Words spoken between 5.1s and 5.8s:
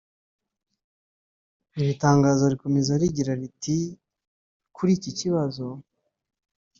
kibazo